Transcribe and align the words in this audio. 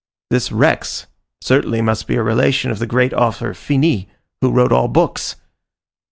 This 0.31 0.51
Rex 0.51 1.05
certainly 1.41 1.79
must 1.79 2.07
be 2.07 2.15
a 2.15 2.23
relation 2.23 2.71
of 2.71 2.79
the 2.79 2.87
great 2.87 3.13
author 3.13 3.53
Finis, 3.53 4.05
who 4.41 4.51
wrote 4.51 4.71
all 4.71 4.87
books! 4.87 5.35